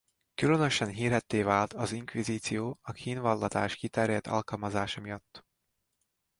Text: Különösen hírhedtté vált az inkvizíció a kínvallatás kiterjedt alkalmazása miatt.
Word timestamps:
Különösen 0.35 0.89
hírhedtté 0.89 1.41
vált 1.41 1.73
az 1.73 1.91
inkvizíció 1.91 2.79
a 2.81 2.91
kínvallatás 2.91 3.75
kiterjedt 3.75 4.27
alkalmazása 4.27 5.01
miatt. 5.01 5.45